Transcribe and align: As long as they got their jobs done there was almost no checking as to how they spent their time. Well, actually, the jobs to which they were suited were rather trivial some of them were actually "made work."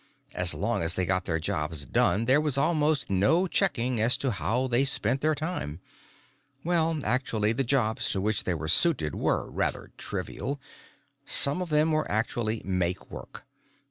As 0.33 0.55
long 0.55 0.81
as 0.81 0.95
they 0.95 1.05
got 1.05 1.25
their 1.25 1.37
jobs 1.39 1.85
done 1.85 2.25
there 2.25 2.41
was 2.41 2.57
almost 2.57 3.07
no 3.07 3.45
checking 3.45 3.99
as 3.99 4.17
to 4.17 4.31
how 4.31 4.65
they 4.65 4.83
spent 4.83 5.21
their 5.21 5.35
time. 5.35 5.79
Well, 6.63 6.99
actually, 7.03 7.53
the 7.53 7.63
jobs 7.63 8.09
to 8.09 8.19
which 8.19 8.43
they 8.43 8.55
were 8.55 8.67
suited 8.67 9.13
were 9.13 9.51
rather 9.51 9.91
trivial 9.99 10.59
some 11.27 11.61
of 11.61 11.69
them 11.69 11.91
were 11.91 12.11
actually 12.11 12.63
"made 12.65 12.97
work." 13.11 13.43